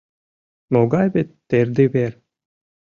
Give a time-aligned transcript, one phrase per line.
[0.73, 2.13] Могай вет тердывер!